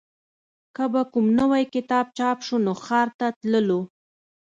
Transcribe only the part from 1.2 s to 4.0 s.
نوی کتاب چاپ شو نو ښار ته تللو